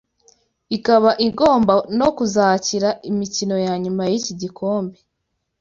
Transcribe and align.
ikaba 0.75 1.11
igomba 1.27 1.73
no 1.99 2.09
kuzakira 2.17 2.89
imikino 3.09 3.55
ya 3.65 3.73
nyuma 3.83 4.03
y’iki 4.11 4.33
gikombe 4.41 4.97